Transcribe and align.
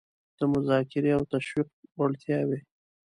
د 0.39 0.41
مذاکرې 0.53 1.11
او 1.17 1.23
تشویق 1.33 1.67
وړتیاوې 1.99 2.59